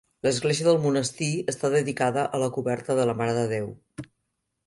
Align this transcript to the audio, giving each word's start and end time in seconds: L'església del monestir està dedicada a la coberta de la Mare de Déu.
L'església 0.25 0.67
del 0.67 0.79
monestir 0.85 1.27
està 1.53 1.71
dedicada 1.75 2.25
a 2.37 2.39
la 2.45 2.49
coberta 2.55 2.95
de 3.01 3.07
la 3.11 3.17
Mare 3.21 3.35
de 3.41 3.47
Déu. 3.55 3.71